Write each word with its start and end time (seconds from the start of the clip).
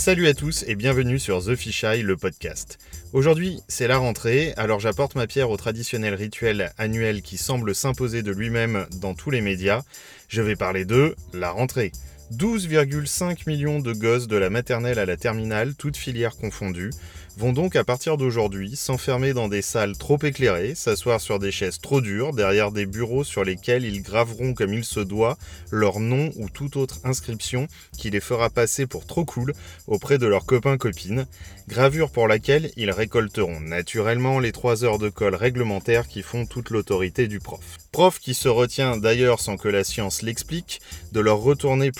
Salut 0.00 0.28
à 0.28 0.32
tous 0.32 0.64
et 0.66 0.76
bienvenue 0.76 1.18
sur 1.18 1.44
The 1.44 1.54
Fisheye, 1.54 2.00
le 2.00 2.16
podcast. 2.16 2.78
Aujourd'hui, 3.12 3.60
c'est 3.68 3.86
la 3.86 3.98
rentrée, 3.98 4.54
alors 4.56 4.80
j'apporte 4.80 5.14
ma 5.14 5.26
pierre 5.26 5.50
au 5.50 5.58
traditionnel 5.58 6.14
rituel 6.14 6.72
annuel 6.78 7.20
qui 7.20 7.36
semble 7.36 7.74
s'imposer 7.74 8.22
de 8.22 8.32
lui-même 8.32 8.86
dans 9.02 9.12
tous 9.12 9.30
les 9.30 9.42
médias. 9.42 9.82
Je 10.28 10.40
vais 10.40 10.56
parler 10.56 10.86
de 10.86 11.14
la 11.34 11.50
rentrée. 11.50 11.92
12,5 12.32 13.48
millions 13.48 13.80
de 13.80 13.92
gosses 13.92 14.28
de 14.28 14.36
la 14.36 14.50
maternelle 14.50 15.00
à 15.00 15.04
la 15.04 15.16
terminale, 15.16 15.74
toutes 15.74 15.96
filières 15.96 16.36
confondues, 16.36 16.90
vont 17.36 17.52
donc 17.52 17.74
à 17.74 17.84
partir 17.84 18.16
d'aujourd'hui 18.16 18.76
s'enfermer 18.76 19.32
dans 19.32 19.48
des 19.48 19.62
salles 19.62 19.96
trop 19.96 20.18
éclairées, 20.22 20.74
s'asseoir 20.74 21.20
sur 21.20 21.38
des 21.38 21.50
chaises 21.50 21.80
trop 21.80 22.00
dures, 22.00 22.32
derrière 22.32 22.70
des 22.70 22.86
bureaux 22.86 23.24
sur 23.24 23.44
lesquels 23.44 23.84
ils 23.84 24.02
graveront 24.02 24.54
comme 24.54 24.74
il 24.74 24.84
se 24.84 25.00
doit 25.00 25.38
leur 25.70 25.98
nom 25.98 26.30
ou 26.36 26.48
toute 26.48 26.76
autre 26.76 27.00
inscription 27.04 27.66
qui 27.98 28.10
les 28.10 28.20
fera 28.20 28.48
passer 28.48 28.86
pour 28.86 29.06
trop 29.06 29.24
cool 29.24 29.52
auprès 29.86 30.18
de 30.18 30.26
leurs 30.26 30.46
copains-copines, 30.46 31.26
gravure 31.68 32.10
pour 32.10 32.28
laquelle 32.28 32.70
ils 32.76 32.90
récolteront 32.90 33.60
naturellement 33.60 34.38
les 34.38 34.52
3 34.52 34.84
heures 34.84 34.98
de 34.98 35.08
colle 35.08 35.34
réglementaires 35.34 36.08
qui 36.08 36.22
font 36.22 36.46
toute 36.46 36.70
l'autorité 36.70 37.26
du 37.26 37.38
prof. 37.38 37.78
Prof 37.92 38.18
qui 38.20 38.34
se 38.34 38.48
retient 38.48 38.96
d'ailleurs 38.96 39.40
sans 39.40 39.56
que 39.56 39.68
la 39.68 39.82
science 39.82 40.22
l'explique, 40.22 40.80
de 41.12 41.20
leur 41.20 41.38
retourner 41.38 41.90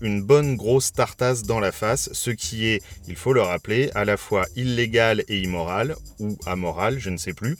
une 0.00 0.22
bonne 0.22 0.56
grosse 0.56 0.92
tartasse 0.92 1.42
dans 1.44 1.60
la 1.60 1.72
face, 1.72 2.10
ce 2.12 2.30
qui 2.30 2.66
est, 2.66 2.82
il 3.08 3.16
faut 3.16 3.32
le 3.32 3.42
rappeler, 3.42 3.90
à 3.94 4.04
la 4.04 4.16
fois 4.16 4.46
illégal 4.56 5.22
et 5.28 5.38
immoral, 5.38 5.96
ou 6.18 6.36
amoral, 6.46 6.98
je 6.98 7.10
ne 7.10 7.16
sais 7.16 7.32
plus, 7.32 7.56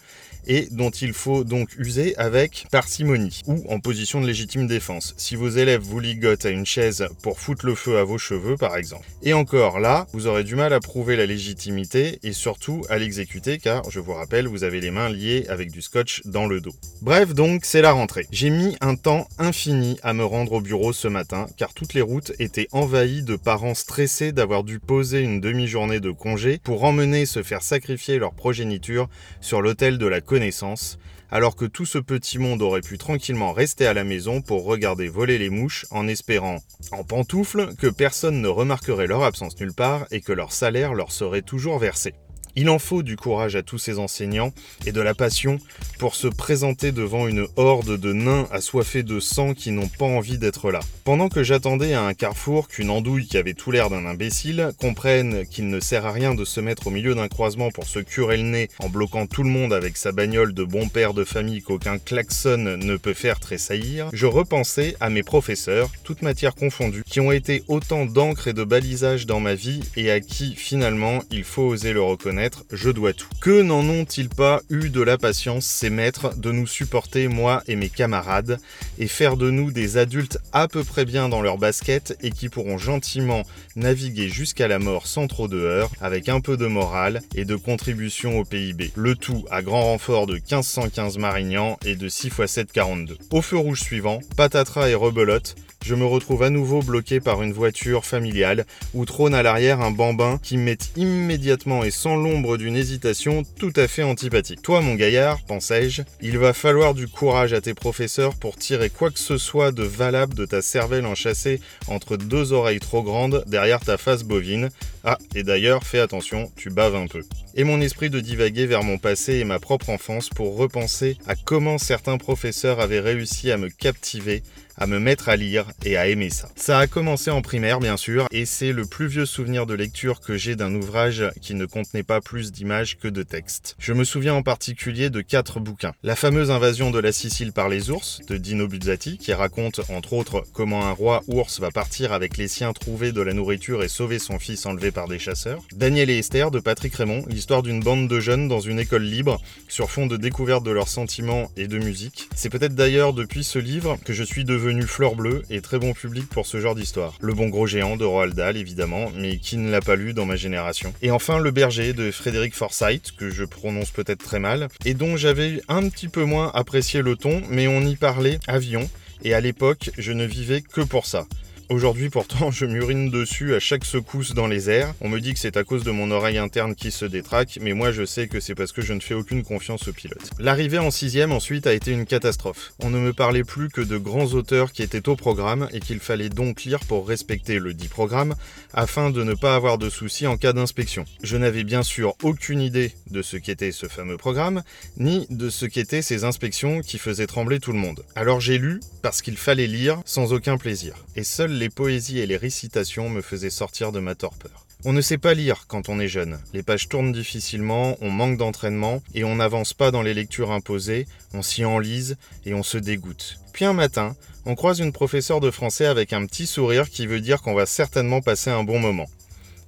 et 0.46 0.68
dont 0.70 0.90
il 0.90 1.12
faut 1.12 1.44
donc 1.44 1.76
user 1.78 2.16
avec 2.16 2.66
parcimonie 2.70 3.42
ou 3.46 3.64
en 3.68 3.80
position 3.80 4.20
de 4.20 4.26
légitime 4.26 4.66
défense. 4.66 5.14
Si 5.16 5.36
vos 5.36 5.48
élèves 5.48 5.82
vous 5.82 6.00
ligotent 6.00 6.46
à 6.46 6.50
une 6.50 6.66
chaise 6.66 7.06
pour 7.22 7.38
foutre 7.38 7.66
le 7.66 7.74
feu 7.74 7.98
à 7.98 8.04
vos 8.04 8.18
cheveux 8.18 8.56
par 8.56 8.76
exemple. 8.76 9.06
Et 9.22 9.32
encore 9.32 9.80
là, 9.80 10.06
vous 10.12 10.26
aurez 10.26 10.44
du 10.44 10.56
mal 10.56 10.72
à 10.72 10.80
prouver 10.80 11.16
la 11.16 11.26
légitimité 11.26 12.18
et 12.22 12.32
surtout 12.32 12.82
à 12.88 12.98
l'exécuter 12.98 13.58
car 13.58 13.88
je 13.90 14.00
vous 14.00 14.14
rappelle, 14.14 14.48
vous 14.48 14.64
avez 14.64 14.80
les 14.80 14.90
mains 14.90 15.08
liées 15.08 15.46
avec 15.48 15.70
du 15.70 15.82
scotch 15.82 16.22
dans 16.24 16.46
le 16.46 16.60
dos. 16.60 16.74
Bref 17.02 17.34
donc, 17.34 17.64
c'est 17.64 17.82
la 17.82 17.92
rentrée. 17.92 18.26
J'ai 18.30 18.50
mis 18.50 18.76
un 18.80 18.96
temps 18.96 19.28
infini 19.38 19.98
à 20.02 20.12
me 20.12 20.24
rendre 20.24 20.52
au 20.52 20.60
bureau 20.60 20.92
ce 20.92 21.08
matin 21.08 21.46
car 21.56 21.74
toutes 21.74 21.94
les 21.94 21.99
routes 22.02 22.32
étaient 22.38 22.68
envahies 22.72 23.22
de 23.22 23.36
parents 23.36 23.74
stressés 23.74 24.32
d'avoir 24.32 24.64
dû 24.64 24.78
poser 24.78 25.20
une 25.20 25.40
demi-journée 25.40 26.00
de 26.00 26.10
congé 26.10 26.58
pour 26.62 26.84
emmener 26.84 27.26
se 27.26 27.42
faire 27.42 27.62
sacrifier 27.62 28.18
leur 28.18 28.34
progéniture 28.34 29.08
sur 29.40 29.62
l'autel 29.62 29.98
de 29.98 30.06
la 30.06 30.20
connaissance, 30.20 30.98
alors 31.30 31.56
que 31.56 31.64
tout 31.64 31.86
ce 31.86 31.98
petit 31.98 32.38
monde 32.38 32.62
aurait 32.62 32.80
pu 32.80 32.98
tranquillement 32.98 33.52
rester 33.52 33.86
à 33.86 33.94
la 33.94 34.04
maison 34.04 34.40
pour 34.40 34.64
regarder 34.64 35.08
voler 35.08 35.38
les 35.38 35.50
mouches 35.50 35.86
en 35.90 36.08
espérant, 36.08 36.58
en 36.92 37.04
pantoufles, 37.04 37.74
que 37.76 37.86
personne 37.86 38.40
ne 38.40 38.48
remarquerait 38.48 39.06
leur 39.06 39.22
absence 39.22 39.58
nulle 39.60 39.74
part 39.74 40.06
et 40.10 40.20
que 40.20 40.32
leur 40.32 40.52
salaire 40.52 40.94
leur 40.94 41.12
serait 41.12 41.42
toujours 41.42 41.78
versé. 41.78 42.14
Il 42.56 42.68
en 42.68 42.78
faut 42.78 43.02
du 43.02 43.16
courage 43.16 43.56
à 43.56 43.62
tous 43.62 43.78
ces 43.78 43.98
enseignants 43.98 44.52
et 44.86 44.92
de 44.92 45.00
la 45.00 45.14
passion 45.14 45.58
pour 45.98 46.14
se 46.14 46.26
présenter 46.26 46.92
devant 46.92 47.28
une 47.28 47.46
horde 47.56 47.96
de 47.98 48.12
nains 48.12 48.48
assoiffés 48.50 49.02
de 49.02 49.20
sang 49.20 49.54
qui 49.54 49.70
n'ont 49.70 49.88
pas 49.88 50.06
envie 50.06 50.38
d'être 50.38 50.70
là. 50.70 50.80
Pendant 51.04 51.28
que 51.28 51.42
j'attendais 51.42 51.94
à 51.94 52.02
un 52.02 52.14
carrefour 52.14 52.68
qu'une 52.68 52.90
andouille 52.90 53.26
qui 53.26 53.36
avait 53.36 53.54
tout 53.54 53.70
l'air 53.70 53.90
d'un 53.90 54.06
imbécile 54.06 54.70
comprenne 54.80 55.46
qu'il 55.46 55.68
ne 55.68 55.78
sert 55.78 56.06
à 56.06 56.12
rien 56.12 56.34
de 56.34 56.44
se 56.44 56.60
mettre 56.60 56.88
au 56.88 56.90
milieu 56.90 57.14
d'un 57.14 57.28
croisement 57.28 57.70
pour 57.70 57.84
se 57.84 57.98
curer 57.98 58.38
le 58.38 58.44
nez 58.44 58.68
en 58.80 58.88
bloquant 58.88 59.26
tout 59.26 59.42
le 59.42 59.50
monde 59.50 59.72
avec 59.72 59.96
sa 59.96 60.12
bagnole 60.12 60.54
de 60.54 60.64
bon 60.64 60.88
père 60.88 61.14
de 61.14 61.24
famille 61.24 61.62
qu'aucun 61.62 61.98
klaxon 61.98 62.78
ne 62.78 62.96
peut 62.96 63.14
faire 63.14 63.38
tressaillir, 63.38 64.08
je 64.12 64.26
repensais 64.26 64.96
à 65.00 65.10
mes 65.10 65.22
professeurs, 65.22 65.90
toutes 66.04 66.22
matières 66.22 66.54
confondues, 66.54 67.04
qui 67.06 67.20
ont 67.20 67.32
été 67.32 67.62
autant 67.68 68.06
d'encre 68.06 68.48
et 68.48 68.52
de 68.52 68.64
balisage 68.64 69.26
dans 69.26 69.40
ma 69.40 69.54
vie 69.54 69.80
et 69.96 70.10
à 70.10 70.20
qui 70.20 70.54
finalement 70.54 71.20
il 71.30 71.44
faut 71.44 71.62
oser 71.62 71.92
le 71.92 72.02
reconnaître 72.02 72.39
je 72.72 72.90
dois 72.90 73.12
tout. 73.12 73.28
Que 73.40 73.62
n'en 73.62 73.80
ont-ils 73.88 74.28
pas 74.28 74.62
eu 74.70 74.90
de 74.90 75.02
la 75.02 75.18
patience, 75.18 75.66
ces 75.66 75.90
maîtres, 75.90 76.36
de 76.36 76.52
nous 76.52 76.66
supporter, 76.66 77.28
moi 77.28 77.62
et 77.66 77.76
mes 77.76 77.88
camarades, 77.88 78.58
et 78.98 79.08
faire 79.08 79.36
de 79.36 79.50
nous 79.50 79.70
des 79.70 79.96
adultes 79.96 80.38
à 80.52 80.68
peu 80.68 80.84
près 80.84 81.04
bien 81.04 81.28
dans 81.28 81.42
leur 81.42 81.58
basket 81.58 82.16
et 82.22 82.30
qui 82.30 82.48
pourront 82.48 82.78
gentiment 82.78 83.42
naviguer 83.76 84.28
jusqu'à 84.28 84.68
la 84.68 84.78
mort 84.78 85.06
sans 85.06 85.26
trop 85.26 85.48
de 85.48 85.58
heurts, 85.58 85.90
avec 86.00 86.28
un 86.28 86.40
peu 86.40 86.56
de 86.56 86.66
morale 86.66 87.22
et 87.34 87.44
de 87.44 87.56
contribution 87.56 88.38
au 88.38 88.44
PIB. 88.44 88.92
Le 88.94 89.14
tout 89.14 89.44
à 89.50 89.62
grand 89.62 89.82
renfort 89.82 90.26
de 90.26 90.34
1515 90.34 91.18
Marignan 91.18 91.78
et 91.84 91.96
de 91.96 92.08
6 92.08 92.28
x 92.28 92.46
7 92.46 92.72
42. 92.72 93.18
Au 93.30 93.42
feu 93.42 93.56
rouge 93.56 93.80
suivant, 93.80 94.20
patatras 94.36 94.88
et 94.88 94.94
rebelote, 94.94 95.56
je 95.84 95.94
me 95.94 96.04
retrouve 96.04 96.42
à 96.42 96.50
nouveau 96.50 96.80
bloqué 96.80 97.20
par 97.20 97.42
une 97.42 97.52
voiture 97.52 98.04
familiale 98.04 98.66
où 98.94 99.04
trône 99.04 99.34
à 99.34 99.42
l'arrière 99.42 99.80
un 99.80 99.90
bambin 99.90 100.38
qui 100.42 100.56
me 100.56 100.64
met 100.64 100.78
immédiatement 100.96 101.84
et 101.84 101.90
sans 101.90 102.16
l'ombre 102.16 102.56
d'une 102.56 102.76
hésitation 102.76 103.42
tout 103.58 103.72
à 103.76 103.88
fait 103.88 104.02
antipathique. 104.02 104.62
Toi 104.62 104.80
mon 104.80 104.94
gaillard, 104.94 105.40
pensais-je, 105.46 106.02
il 106.20 106.38
va 106.38 106.52
falloir 106.52 106.94
du 106.94 107.08
courage 107.08 107.52
à 107.52 107.60
tes 107.60 107.74
professeurs 107.74 108.34
pour 108.36 108.56
tirer 108.56 108.90
quoi 108.90 109.10
que 109.10 109.18
ce 109.18 109.38
soit 109.38 109.72
de 109.72 109.82
valable 109.82 110.34
de 110.34 110.46
ta 110.46 110.62
cervelle 110.62 111.06
enchâssée 111.06 111.60
entre 111.88 112.16
deux 112.16 112.52
oreilles 112.52 112.80
trop 112.80 113.02
grandes 113.02 113.44
derrière 113.46 113.80
ta 113.80 113.96
face 113.96 114.22
bovine. 114.22 114.68
Ah, 115.04 115.18
et 115.34 115.42
d'ailleurs, 115.42 115.84
fais 115.84 115.98
attention, 115.98 116.50
tu 116.56 116.68
baves 116.68 116.94
un 116.94 117.06
peu. 117.06 117.22
Et 117.54 117.64
mon 117.64 117.80
esprit 117.80 118.10
de 118.10 118.20
divaguer 118.20 118.66
vers 118.66 118.82
mon 118.82 118.98
passé 118.98 119.34
et 119.34 119.44
ma 119.44 119.58
propre 119.58 119.90
enfance 119.90 120.28
pour 120.28 120.56
repenser 120.56 121.16
à 121.26 121.34
comment 121.34 121.78
certains 121.78 122.18
professeurs 122.18 122.80
avaient 122.80 123.00
réussi 123.00 123.50
à 123.50 123.56
me 123.56 123.68
captiver 123.68 124.42
à 124.80 124.86
me 124.86 124.98
mettre 124.98 125.28
à 125.28 125.36
lire 125.36 125.66
et 125.84 125.96
à 125.96 126.08
aimer 126.08 126.30
ça. 126.30 126.48
Ça 126.56 126.78
a 126.78 126.86
commencé 126.86 127.30
en 127.30 127.42
primaire 127.42 127.80
bien 127.80 127.98
sûr 127.98 128.26
et 128.32 128.46
c'est 128.46 128.72
le 128.72 128.86
plus 128.86 129.06
vieux 129.06 129.26
souvenir 129.26 129.66
de 129.66 129.74
lecture 129.74 130.20
que 130.20 130.36
j'ai 130.36 130.56
d'un 130.56 130.74
ouvrage 130.74 131.24
qui 131.40 131.54
ne 131.54 131.66
contenait 131.66 132.02
pas 132.02 132.20
plus 132.20 132.50
d'images 132.50 132.98
que 132.98 133.06
de 133.06 133.22
textes. 133.22 133.76
Je 133.78 133.92
me 133.92 134.04
souviens 134.04 134.34
en 134.34 134.42
particulier 134.42 135.10
de 135.10 135.20
quatre 135.20 135.60
bouquins. 135.60 135.92
La 136.02 136.16
fameuse 136.16 136.50
invasion 136.50 136.90
de 136.90 136.98
la 136.98 137.12
Sicile 137.12 137.52
par 137.52 137.68
les 137.68 137.90
ours 137.90 138.20
de 138.26 138.38
Dino 138.38 138.66
Buzzati 138.66 139.18
qui 139.18 139.34
raconte 139.34 139.82
entre 139.90 140.14
autres 140.14 140.44
comment 140.54 140.86
un 140.86 140.92
roi 140.92 141.22
ours 141.28 141.60
va 141.60 141.70
partir 141.70 142.12
avec 142.14 142.38
les 142.38 142.48
siens 142.48 142.72
trouver 142.72 143.12
de 143.12 143.20
la 143.20 143.34
nourriture 143.34 143.82
et 143.82 143.88
sauver 143.88 144.18
son 144.18 144.38
fils 144.38 144.64
enlevé 144.64 144.90
par 144.90 145.08
des 145.08 145.18
chasseurs. 145.18 145.62
Daniel 145.74 146.08
et 146.08 146.18
Esther 146.18 146.50
de 146.50 146.60
Patrick 146.60 146.94
Raymond, 146.94 147.24
d'une 147.58 147.80
bande 147.80 148.08
de 148.08 148.20
jeunes 148.20 148.48
dans 148.48 148.60
une 148.60 148.78
école 148.78 149.02
libre 149.02 149.40
sur 149.68 149.90
fond 149.90 150.06
de 150.06 150.16
découverte 150.16 150.64
de 150.64 150.70
leurs 150.70 150.88
sentiments 150.88 151.50
et 151.56 151.66
de 151.66 151.78
musique. 151.78 152.28
C'est 152.34 152.48
peut-être 152.48 152.74
d'ailleurs 152.74 153.12
depuis 153.12 153.42
ce 153.42 153.58
livre 153.58 153.98
que 154.04 154.12
je 154.12 154.22
suis 154.22 154.44
devenu 154.44 154.82
fleur 154.82 155.16
bleue 155.16 155.42
et 155.50 155.60
très 155.60 155.78
bon 155.78 155.92
public 155.92 156.28
pour 156.28 156.46
ce 156.46 156.60
genre 156.60 156.74
d'histoire. 156.74 157.14
Le 157.20 157.34
bon 157.34 157.48
gros 157.48 157.66
géant 157.66 157.96
de 157.96 158.04
Roald 158.04 158.34
Dahl 158.34 158.56
évidemment, 158.56 159.10
mais 159.16 159.38
qui 159.38 159.56
ne 159.56 159.70
l'a 159.70 159.80
pas 159.80 159.96
lu 159.96 160.14
dans 160.14 160.26
ma 160.26 160.36
génération. 160.36 160.94
Et 161.02 161.10
enfin 161.10 161.38
Le 161.38 161.50
Berger 161.50 161.92
de 161.92 162.10
Frédéric 162.10 162.54
Forsyth, 162.54 163.12
que 163.16 163.30
je 163.30 163.44
prononce 163.44 163.90
peut-être 163.90 164.22
très 164.22 164.38
mal, 164.38 164.68
et 164.84 164.94
dont 164.94 165.16
j'avais 165.16 165.60
un 165.68 165.88
petit 165.88 166.08
peu 166.08 166.24
moins 166.24 166.52
apprécié 166.54 167.02
le 167.02 167.16
ton, 167.16 167.42
mais 167.50 167.66
on 167.66 167.80
y 167.80 167.96
parlait 167.96 168.38
avion, 168.46 168.88
et 169.24 169.34
à 169.34 169.40
l'époque 169.40 169.90
je 169.98 170.12
ne 170.12 170.24
vivais 170.24 170.62
que 170.62 170.80
pour 170.80 171.06
ça. 171.06 171.26
Aujourd'hui 171.70 172.10
pourtant 172.10 172.50
je 172.50 172.66
m'urine 172.66 173.10
dessus 173.10 173.54
à 173.54 173.60
chaque 173.60 173.84
secousse 173.84 174.34
dans 174.34 174.48
les 174.48 174.68
airs. 174.68 174.92
On 175.00 175.08
me 175.08 175.20
dit 175.20 175.34
que 175.34 175.38
c'est 175.38 175.56
à 175.56 175.62
cause 175.62 175.84
de 175.84 175.92
mon 175.92 176.10
oreille 176.10 176.36
interne 176.36 176.74
qui 176.74 176.90
se 176.90 177.04
détraque, 177.04 177.60
mais 177.60 177.74
moi 177.74 177.92
je 177.92 178.04
sais 178.04 178.26
que 178.26 178.40
c'est 178.40 178.56
parce 178.56 178.72
que 178.72 178.82
je 178.82 178.92
ne 178.92 178.98
fais 178.98 179.14
aucune 179.14 179.44
confiance 179.44 179.86
au 179.86 179.92
pilote. 179.92 180.30
L'arrivée 180.40 180.80
en 180.80 180.90
sixième 180.90 181.30
ensuite 181.30 181.68
a 181.68 181.72
été 181.72 181.92
une 181.92 182.06
catastrophe. 182.06 182.72
On 182.80 182.90
ne 182.90 182.98
me 182.98 183.12
parlait 183.12 183.44
plus 183.44 183.68
que 183.68 183.80
de 183.80 183.98
grands 183.98 184.32
auteurs 184.32 184.72
qui 184.72 184.82
étaient 184.82 185.08
au 185.08 185.14
programme 185.14 185.68
et 185.72 185.78
qu'il 185.78 186.00
fallait 186.00 186.28
donc 186.28 186.64
lire 186.64 186.80
pour 186.80 187.06
respecter 187.06 187.60
le 187.60 187.72
dit 187.72 187.86
programme 187.86 188.34
afin 188.74 189.10
de 189.10 189.22
ne 189.22 189.34
pas 189.34 189.54
avoir 189.54 189.78
de 189.78 189.90
soucis 189.90 190.26
en 190.26 190.36
cas 190.36 190.52
d'inspection. 190.52 191.04
Je 191.22 191.36
n'avais 191.36 191.62
bien 191.62 191.84
sûr 191.84 192.16
aucune 192.24 192.62
idée 192.62 192.90
de 193.12 193.22
ce 193.22 193.36
qu'était 193.36 193.70
ce 193.70 193.86
fameux 193.86 194.16
programme, 194.16 194.64
ni 194.96 195.28
de 195.30 195.48
ce 195.48 195.66
qu'étaient 195.66 196.02
ces 196.02 196.24
inspections 196.24 196.80
qui 196.80 196.98
faisaient 196.98 197.28
trembler 197.28 197.60
tout 197.60 197.72
le 197.72 197.78
monde. 197.78 198.04
Alors 198.16 198.40
j'ai 198.40 198.58
lu 198.58 198.80
parce 199.02 199.22
qu'il 199.22 199.36
fallait 199.36 199.68
lire 199.68 200.02
sans 200.04 200.32
aucun 200.32 200.58
plaisir. 200.58 200.96
Et 201.14 201.22
les 201.60 201.68
poésies 201.68 202.18
et 202.18 202.26
les 202.26 202.38
récitations 202.38 203.10
me 203.10 203.20
faisaient 203.20 203.50
sortir 203.50 203.92
de 203.92 204.00
ma 204.00 204.14
torpeur. 204.14 204.66
On 204.86 204.94
ne 204.94 205.02
sait 205.02 205.18
pas 205.18 205.34
lire 205.34 205.66
quand 205.68 205.90
on 205.90 206.00
est 206.00 206.08
jeune. 206.08 206.40
Les 206.54 206.62
pages 206.62 206.88
tournent 206.88 207.12
difficilement, 207.12 207.98
on 208.00 208.10
manque 208.10 208.38
d'entraînement 208.38 209.02
et 209.14 209.24
on 209.24 209.36
n'avance 209.36 209.74
pas 209.74 209.90
dans 209.90 210.00
les 210.00 210.14
lectures 210.14 210.52
imposées, 210.52 211.06
on 211.34 211.42
s'y 211.42 211.66
enlise 211.66 212.16
et 212.46 212.54
on 212.54 212.62
se 212.62 212.78
dégoûte. 212.78 213.38
Puis 213.52 213.66
un 213.66 213.74
matin, 213.74 214.16
on 214.46 214.54
croise 214.54 214.78
une 214.78 214.92
professeure 214.92 215.40
de 215.40 215.50
français 215.50 215.84
avec 215.84 216.14
un 216.14 216.24
petit 216.24 216.46
sourire 216.46 216.88
qui 216.88 217.06
veut 217.06 217.20
dire 217.20 217.42
qu'on 217.42 217.54
va 217.54 217.66
certainement 217.66 218.22
passer 218.22 218.48
un 218.48 218.64
bon 218.64 218.78
moment. 218.78 219.06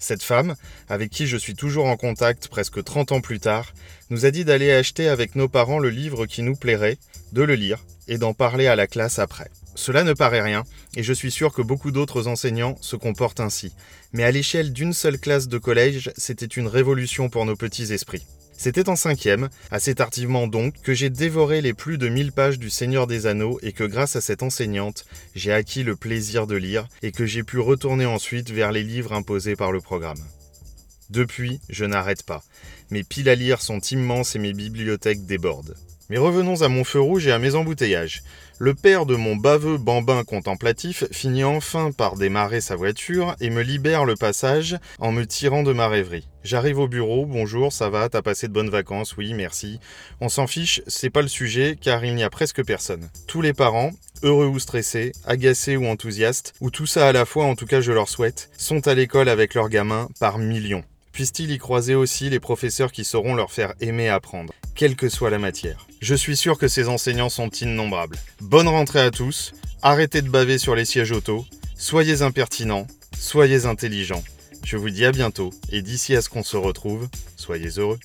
Cette 0.02 0.24
femme, 0.24 0.56
avec 0.88 1.10
qui 1.10 1.28
je 1.28 1.36
suis 1.36 1.54
toujours 1.54 1.86
en 1.86 1.96
contact 1.96 2.48
presque 2.48 2.82
30 2.82 3.12
ans 3.12 3.20
plus 3.20 3.38
tard, 3.38 3.72
nous 4.10 4.26
a 4.26 4.32
dit 4.32 4.44
d'aller 4.44 4.72
acheter 4.72 5.08
avec 5.08 5.36
nos 5.36 5.46
parents 5.46 5.78
le 5.78 5.90
livre 5.90 6.26
qui 6.26 6.42
nous 6.42 6.56
plairait, 6.56 6.98
de 7.32 7.42
le 7.42 7.54
lire 7.54 7.78
et 8.08 8.18
d'en 8.18 8.34
parler 8.34 8.66
à 8.66 8.74
la 8.74 8.88
classe 8.88 9.20
après. 9.20 9.48
Cela 9.76 10.02
ne 10.02 10.12
paraît 10.12 10.42
rien, 10.42 10.64
et 10.96 11.04
je 11.04 11.12
suis 11.12 11.30
sûr 11.30 11.52
que 11.52 11.62
beaucoup 11.62 11.92
d'autres 11.92 12.26
enseignants 12.26 12.76
se 12.80 12.96
comportent 12.96 13.38
ainsi. 13.38 13.72
Mais 14.12 14.24
à 14.24 14.32
l'échelle 14.32 14.72
d'une 14.72 14.92
seule 14.92 15.20
classe 15.20 15.46
de 15.46 15.58
collège, 15.58 16.10
c'était 16.16 16.46
une 16.46 16.66
révolution 16.66 17.30
pour 17.30 17.46
nos 17.46 17.54
petits 17.54 17.92
esprits. 17.92 18.26
C'était 18.62 18.88
en 18.88 18.94
cinquième, 18.94 19.48
assez 19.72 19.92
tardivement 19.92 20.46
donc, 20.46 20.80
que 20.82 20.94
j'ai 20.94 21.10
dévoré 21.10 21.60
les 21.60 21.74
plus 21.74 21.98
de 21.98 22.08
1000 22.08 22.30
pages 22.30 22.60
du 22.60 22.70
Seigneur 22.70 23.08
des 23.08 23.26
Anneaux 23.26 23.58
et 23.60 23.72
que 23.72 23.82
grâce 23.82 24.14
à 24.14 24.20
cette 24.20 24.44
enseignante, 24.44 25.04
j'ai 25.34 25.52
acquis 25.52 25.82
le 25.82 25.96
plaisir 25.96 26.46
de 26.46 26.54
lire 26.54 26.86
et 27.02 27.10
que 27.10 27.26
j'ai 27.26 27.42
pu 27.42 27.58
retourner 27.58 28.06
ensuite 28.06 28.50
vers 28.50 28.70
les 28.70 28.84
livres 28.84 29.14
imposés 29.14 29.56
par 29.56 29.72
le 29.72 29.80
programme. 29.80 30.24
Depuis, 31.10 31.58
je 31.70 31.84
n'arrête 31.84 32.22
pas. 32.22 32.44
Mes 32.92 33.02
piles 33.02 33.28
à 33.28 33.34
lire 33.34 33.60
sont 33.60 33.80
immenses 33.80 34.36
et 34.36 34.38
mes 34.38 34.52
bibliothèques 34.52 35.26
débordent. 35.26 35.74
Mais 36.12 36.18
revenons 36.18 36.60
à 36.60 36.68
mon 36.68 36.84
feu 36.84 37.00
rouge 37.00 37.26
et 37.26 37.32
à 37.32 37.38
mes 37.38 37.54
embouteillages. 37.54 38.22
Le 38.58 38.74
père 38.74 39.06
de 39.06 39.16
mon 39.16 39.34
baveux 39.34 39.78
bambin 39.78 40.24
contemplatif 40.24 41.04
finit 41.10 41.42
enfin 41.42 41.90
par 41.90 42.16
démarrer 42.16 42.60
sa 42.60 42.76
voiture 42.76 43.34
et 43.40 43.48
me 43.48 43.62
libère 43.62 44.04
le 44.04 44.14
passage 44.14 44.76
en 44.98 45.10
me 45.10 45.24
tirant 45.24 45.62
de 45.62 45.72
ma 45.72 45.88
rêverie. 45.88 46.28
J'arrive 46.44 46.80
au 46.80 46.86
bureau, 46.86 47.24
bonjour, 47.24 47.72
ça 47.72 47.88
va, 47.88 48.10
t'as 48.10 48.20
passé 48.20 48.46
de 48.46 48.52
bonnes 48.52 48.68
vacances, 48.68 49.16
oui, 49.16 49.32
merci. 49.32 49.80
On 50.20 50.28
s'en 50.28 50.46
fiche, 50.46 50.82
c'est 50.86 51.08
pas 51.08 51.22
le 51.22 51.28
sujet 51.28 51.78
car 51.80 52.04
il 52.04 52.14
n'y 52.14 52.24
a 52.24 52.28
presque 52.28 52.62
personne. 52.62 53.08
Tous 53.26 53.40
les 53.40 53.54
parents, 53.54 53.92
heureux 54.22 54.48
ou 54.48 54.58
stressés, 54.58 55.12
agacés 55.24 55.78
ou 55.78 55.86
enthousiastes, 55.86 56.52
ou 56.60 56.70
tout 56.70 56.84
ça 56.84 57.08
à 57.08 57.12
la 57.12 57.24
fois, 57.24 57.46
en 57.46 57.54
tout 57.54 57.64
cas 57.64 57.80
je 57.80 57.92
leur 57.92 58.10
souhaite, 58.10 58.50
sont 58.58 58.86
à 58.86 58.92
l'école 58.92 59.30
avec 59.30 59.54
leurs 59.54 59.70
gamins 59.70 60.10
par 60.20 60.36
millions. 60.36 60.84
Puissent-ils 61.12 61.50
y 61.50 61.58
croiser 61.58 61.94
aussi 61.94 62.30
les 62.30 62.40
professeurs 62.40 62.90
qui 62.90 63.04
sauront 63.04 63.34
leur 63.34 63.52
faire 63.52 63.74
aimer 63.80 64.08
apprendre, 64.08 64.54
quelle 64.74 64.96
que 64.96 65.10
soit 65.10 65.28
la 65.28 65.38
matière? 65.38 65.86
Je 66.00 66.14
suis 66.14 66.38
sûr 66.38 66.56
que 66.56 66.68
ces 66.68 66.88
enseignants 66.88 67.28
sont 67.28 67.50
innombrables. 67.50 68.16
Bonne 68.40 68.68
rentrée 68.68 69.00
à 69.00 69.10
tous, 69.10 69.52
arrêtez 69.82 70.22
de 70.22 70.30
baver 70.30 70.56
sur 70.56 70.74
les 70.74 70.86
sièges 70.86 71.12
auto, 71.12 71.44
soyez 71.76 72.22
impertinents, 72.22 72.86
soyez 73.18 73.66
intelligents. 73.66 74.24
Je 74.64 74.78
vous 74.78 74.88
dis 74.88 75.04
à 75.04 75.12
bientôt, 75.12 75.50
et 75.70 75.82
d'ici 75.82 76.16
à 76.16 76.22
ce 76.22 76.30
qu'on 76.30 76.42
se 76.42 76.56
retrouve, 76.56 77.08
soyez 77.36 77.68
heureux. 77.76 77.98